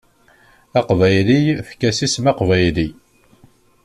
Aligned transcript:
Aqbayli 0.79 1.39
efk-as 1.61 1.99
isem 2.05 2.25
aqbayli. 2.31 2.87